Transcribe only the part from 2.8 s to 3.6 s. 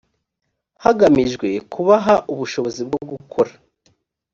bwo gukora